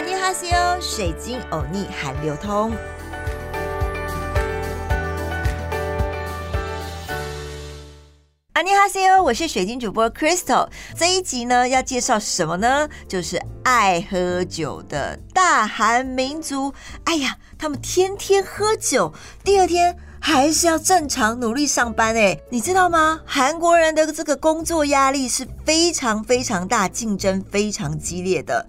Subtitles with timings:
[0.00, 2.72] 阿尼哈西欧，水晶欧尼韩流通。
[8.54, 10.66] 阿尼哈西欧，我是水晶主播 Crystal。
[10.96, 12.88] 这一集呢，要介绍什么呢？
[13.06, 16.72] 就是爱喝酒的大韩民族。
[17.04, 19.12] 哎呀，他们天天喝酒，
[19.44, 22.16] 第二天还是要正常努力上班。
[22.16, 23.20] 哎，你知道吗？
[23.26, 28.66] 韩国人的这个工作压力是非常非常大，竞争非常激烈的。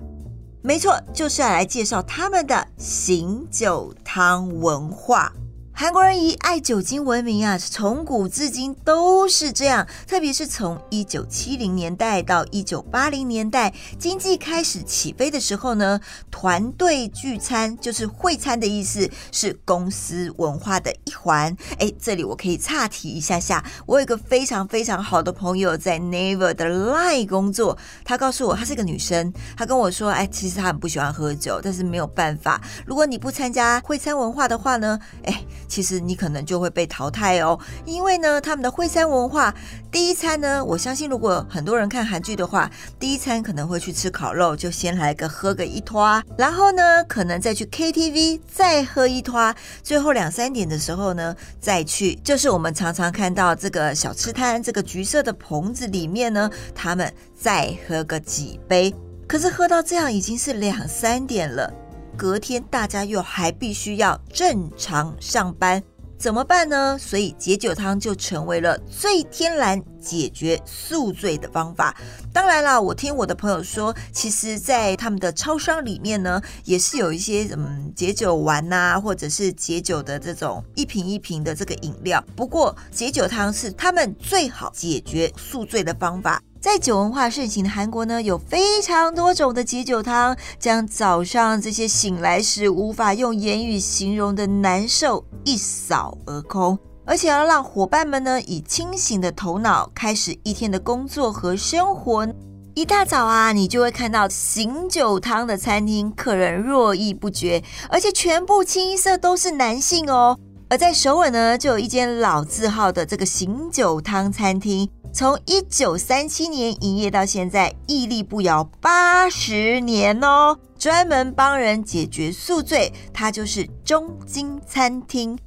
[0.64, 5.34] 没错，就是要来介绍他们的醒酒汤文化。
[5.82, 9.88] 韩国人以爱酒精闻名啊，从古至今都是这样。
[10.08, 16.00] 特别是从一九七零年代到一九八零年代，经济开始起飞的时候呢，
[16.30, 21.58] 团队聚餐就是会餐的意思，是公司文化的一环。
[21.80, 23.66] 哎，这里我可以岔题一下下。
[23.88, 35.44] 我有一个非常非常好的朋友在 Naver 的 Line 工作，她告诉我她是个女生，她跟我说，哎，其实她很不喜欢喝酒，但是没有办法，如果你不参加会餐文化的话呢，哎。
[35.72, 39.56] 其实你可能就会被淘汰哦，因为呢，他们的会餐文化，
[39.90, 42.70] 第一餐呢，我相信如果很多人看韩剧的话，
[43.00, 58.94] 第一餐可能会去吃烤肉，就先来个喝个一拖，然后呢，可能再去 KTV 再喝一拖，最后两三点的时候呢，再去，就是我们常常看到这个小吃摊，这个橘色的棚子里面呢，他们再喝个几杯，
[59.26, 61.74] 可是喝到这样已经是两三点了。
[62.18, 65.82] 隔天大家又还必须要正常上班，
[66.18, 66.98] 怎么办呢？
[67.00, 71.96] 所以解酒汤就成为了最天然解决宿醉的方法。
[72.32, 82.24] 当然啦，我听我的朋友说，其实，在他们的超商里面呢，也是有一些嗯解酒丸呐，或者是解酒的这种一瓶一瓶的这个饮料。
[82.36, 86.42] 不过解酒汤是他们最好解决宿醉的方法。
[86.62, 102.28] 在酒文化盛行的韩国呢，有非常多种的解酒汤，将早上这些醒来时无法用言语形容的难受一扫而空，而且要让伙伴们呢以清醒的头脑开始一天的工作和生活。
[102.76, 110.38] 一大早啊，你就会看到醒酒汤的餐厅，客人络绎不绝，而且全部清一色都是男性哦。
[110.70, 114.88] 而在首尔呢，就有一间老字号的这个醒酒汤餐厅。
[115.14, 125.38] 从一九三七年营业到现在，屹立不摇八十年哦，专门帮人解决宿醉，它就是中金餐厅。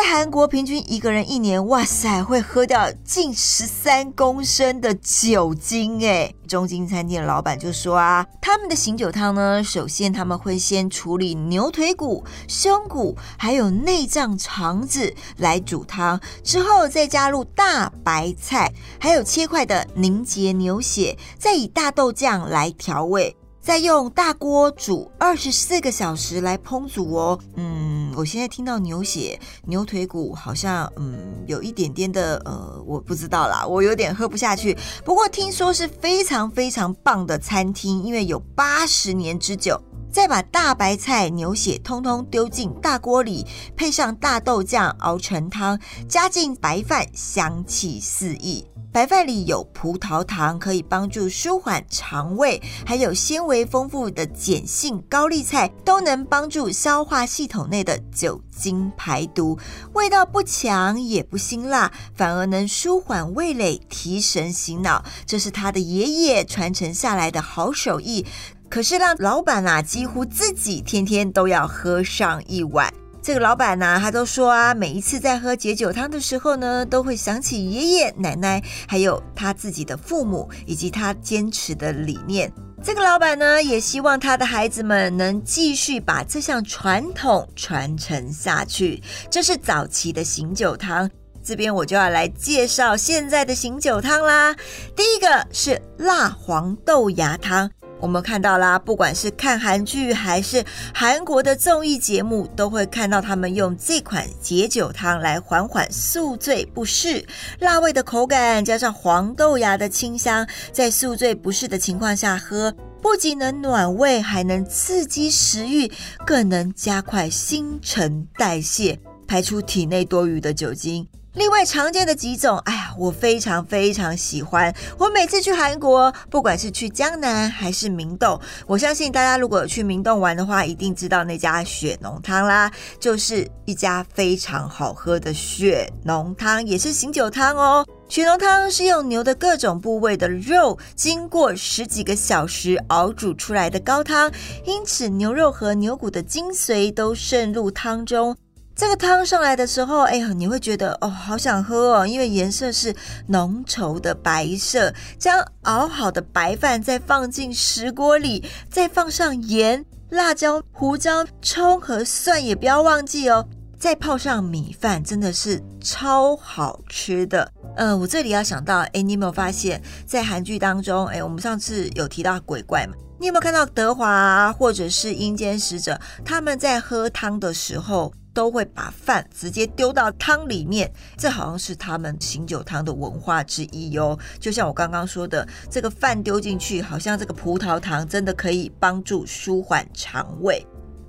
[0.00, 6.32] 在韩国，平均一个人一年，哇塞，会喝掉近十三公升的酒精哎！
[6.46, 23.36] 中金餐厅的老板就说啊，他们的醒酒汤呢，首先他们会先处理牛腿骨、胸骨还有内脏肠子来煮汤，之后再加入大白菜，还有切块的凝结牛血，再以大豆酱来调味。
[23.60, 27.38] 再用大锅煮二十四个小时来烹煮哦。
[27.56, 34.76] 嗯，我现在听到牛血、牛腿骨，好像嗯有一点点的呃，我不知道啦，我有点喝不下去。
[35.04, 39.80] 不过听说是非常非常棒的餐厅，因为有八十年之久。
[40.10, 43.46] 再把大白菜、牛血通通丢进大锅里，
[43.76, 48.66] 配上大豆酱熬成汤，加进白饭，香气四溢。
[48.90, 59.58] 白饭里有葡萄糖，可以帮助舒缓肠胃；还有纤维丰富的碱性高丽菜，都能帮助消化系统内的酒精排毒。
[59.92, 65.04] 味道不强也不辛辣，反而能舒缓味蕾、提神醒脑。
[65.26, 68.26] 这是他的爷爷传承下来的好手艺，
[68.68, 72.92] 可是让老板啊，几乎自己天天都要喝上一碗。
[73.20, 82.50] 这个老板呢，他都说啊，每一次在喝解酒汤的时候呢，都会想起爷爷奶奶，还有他自己的父母，以及他坚持的理念。
[82.82, 89.02] 这个老板呢，也希望他的孩子们能继续把这项传统传承下去。
[89.28, 91.10] 这是早期的醒酒汤，
[91.42, 94.54] 这边我就要来介绍现在的醒酒汤啦。
[94.94, 97.68] 第一个是辣黄豆芽汤。
[98.00, 100.64] 我们看到啦，不管是看韩剧还是
[100.94, 107.26] 韩国的综艺节目，都会看到他们用这款解酒汤来缓缓宿醉不适。
[107.58, 112.72] 辣味的口感加上黄豆芽的清香，在宿醉不适的情况下喝，
[113.02, 115.90] 不仅能暖胃，还能刺激食欲，
[116.24, 121.06] 更能加快新陈代谢，排出体内多余的酒精。
[121.38, 124.74] 另外常见的几种，哎呀，我非常非常喜欢。
[124.98, 132.68] 我每次去韩国，不管是去江南还是明洞，我相信大家如果去明洞玩的话，一定知道那家血浓汤啦，
[132.98, 137.86] 就是一家非常好喝的血浓汤，也是醒酒汤哦。
[138.08, 144.28] 血浓汤是用牛的各种部位的肉，经过十几个小时熬煮出来的高汤，
[144.64, 148.36] 因此牛肉和牛骨的精髓都渗入汤中。
[148.78, 152.94] 这个汤上来的时候，哎呀，你会觉得哦，好想喝哦，因为颜色是
[153.26, 154.94] 浓稠的白色。
[155.18, 163.44] 将熬好的白饭再放进石锅里，再放上盐、辣椒、胡椒、葱和蒜，也不要忘记哦。
[163.76, 167.50] 再泡上米饭，真的是超好吃的。
[167.74, 172.94] 呃，我这里要想到，哎，你有没有发现，在韩剧当中，哎，我们上次有提到鬼怪嘛？
[173.18, 180.88] 你有没有看到德华或者是阴间使者，他们在喝汤的时候，都会把饭直接丢到汤里面？
[181.16, 184.16] 这好像是他们醒酒汤的文化之一哟。
[184.38, 190.64] 就像我刚刚说的，这个饭丢进去，好像这个葡萄糖真的可以帮助舒缓肠胃。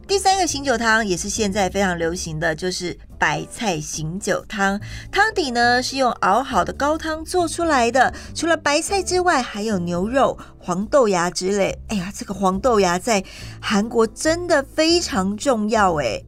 [0.08, 4.82] 第三个醒酒汤也是现在非常流行的，就是白菜醒酒汤。
[5.12, 11.78] 汤底呢是用熬好的高汤做出来的，除了白菜之外，还有牛肉、黄豆芽之类。
[11.90, 13.24] 哎呀，这个黄豆芽在
[13.62, 16.20] 韩国真的非常重要哎。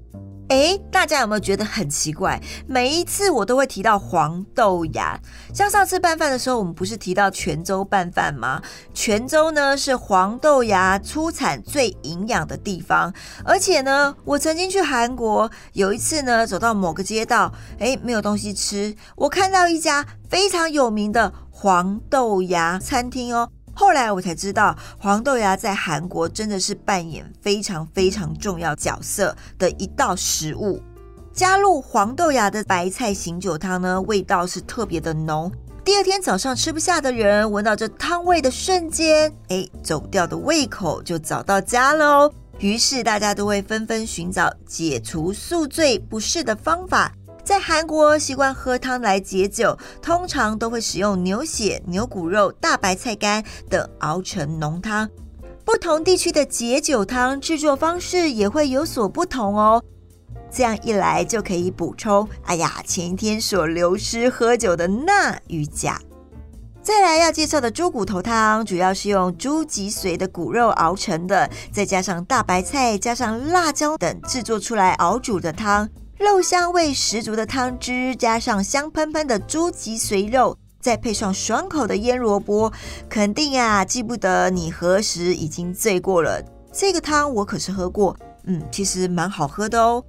[0.51, 2.37] 哎，大家有没有觉得很奇怪？
[2.67, 5.17] 每一次我都会提到黄豆芽，
[5.53, 8.61] 像上次拌饭的时候，我们不是提到泉州拌饭吗？
[8.93, 13.13] 泉州呢是黄豆芽出产最营养的地方，
[13.45, 23.49] 而且呢，我曾经去韩国，有一次呢，走到某个街道，哎，没有东西吃，我看到一家非常有名的黄豆芽餐厅哦。
[23.81, 30.79] 后来我才知道，黄豆芽在韩国真的是扮演非常非常重要角色的一道食物。
[31.33, 35.51] 加入黄豆芽的白菜醒酒汤呢，味道是特别的浓。
[35.83, 42.31] 第二天早上吃不下的人，闻到这汤味的瞬间，哎，走掉的胃口就找到家喽。
[42.59, 47.11] 于是大家都会纷纷寻找解除宿醉不适的方法。
[47.43, 55.09] 在韩国习惯喝汤来解酒，通常都会使用牛血、牛骨肉、大白菜干等熬成浓汤。
[55.65, 59.83] 不同地区的解酒汤制作方式也会有所不同哦。
[60.51, 65.99] 这样一来就可以补充，哎呀，前一天所流失喝酒的钠与钾。
[66.81, 75.87] 再来要介绍的猪骨头汤，主要是用猪脊髓的骨肉熬成的，再加上大白菜、加上辣椒等制作出来熬煮的汤。
[76.21, 82.71] 肉香味十足的汤汁，加上香喷喷的猪脊髓肉，再配上爽口的腌萝卜，
[83.09, 86.39] 肯定呀记不得你何时已经醉过了。
[86.71, 88.15] 这个汤我可是喝过，
[88.45, 90.03] 嗯，其实蛮好喝的哦。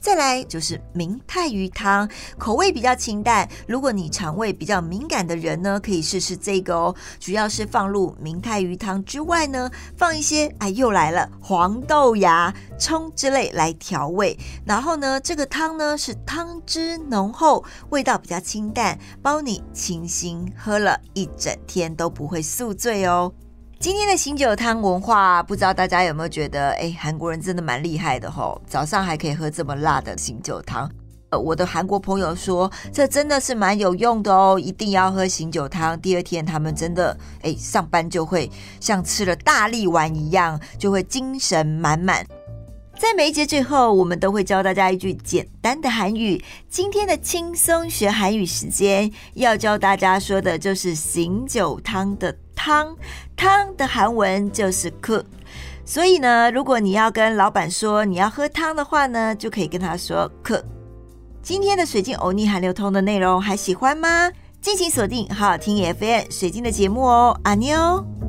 [0.00, 2.08] 再来就是明太鱼汤，
[2.38, 3.46] 口味比较清淡。
[3.66, 6.94] 如果你肠胃比较敏感的人呢，可以试试这个哦。
[7.18, 14.38] 主要是放入明太鱼汤之外呢，放一些哎又来了黄豆芽、葱之类来调味。
[14.64, 23.32] 然后呢，这个汤呢是汤汁浓厚，味道比较清淡，包你清新，喝了一整天都不会宿醉哦。
[23.80, 30.86] 今天的醒酒汤文化，不知道大家有没有觉得，哎，韩国人真的蛮厉害的吼，早上还可以喝这么辣的醒酒汤。
[31.30, 35.98] 呃，我的韩国朋友说，这真的是蛮有用的哦，一定要喝醒酒汤。
[35.98, 38.50] 第二天他们真的，哎，上班就会
[38.80, 42.26] 像吃了大力丸一样，就会精神满满。
[42.98, 46.44] 在每一节最后，我们都会教大家一句简单的韩语。
[46.68, 52.30] 今天的轻松学韩语时间，要教大家说的就是醒酒汤的
[52.62, 52.94] 汤，
[53.34, 55.24] 汤的韩文就是 cook，。
[55.82, 60.62] 所以呢，如果你要跟老板说你要喝汤的话呢，就可以跟他说 cook。
[61.42, 64.30] 今天的水晶欧尼韩流通的内容还喜欢吗？
[64.60, 68.19] 敬请锁定好好听 FM 水晶的节目哦，阿妞。